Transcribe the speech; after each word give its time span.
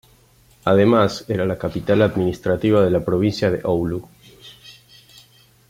Además, 0.65 1.25
era 1.27 1.45
la 1.45 1.59
capital 1.59 2.01
administrativa 2.01 2.83
de 2.83 2.89
la 2.89 3.05
Provincia 3.05 3.51
de 3.51 3.61
Oulu. 3.63 4.09